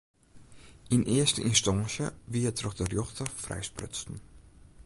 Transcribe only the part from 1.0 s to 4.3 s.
earste ynstânsje wie er troch de rjochter frijsprutsen.